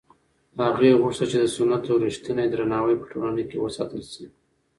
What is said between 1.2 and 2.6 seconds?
چې د سنتو رښتینی